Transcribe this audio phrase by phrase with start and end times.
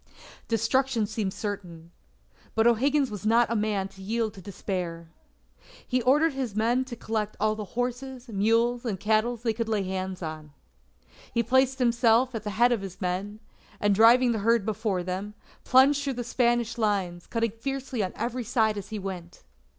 [0.47, 1.91] Destruction seemed certain.
[2.55, 5.11] But O'Higgins was not a man to yield to despair.
[5.87, 9.83] He ordered his men to collect all the horses, mules, and cattle they could lay
[9.83, 10.53] hands on.
[11.31, 13.41] He placed himself at the head of his men,
[13.79, 18.43] and driving the herd before him, plunged through the Spanish lines, cutting fiercely on every
[18.43, 19.43] side as he went.